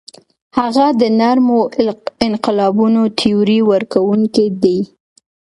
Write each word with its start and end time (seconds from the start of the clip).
هغه 0.57 0.85
د 1.01 1.01
نرمو 1.19 1.59
انقلابونو 2.27 3.01
تیوري 3.19 3.59
ورکوونکی 3.71 4.47
دی. 4.63 4.79